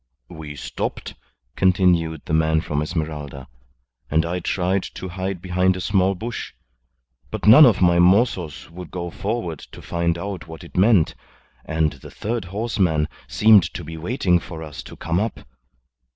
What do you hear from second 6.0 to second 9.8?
bush. But none of my mozos would go forward to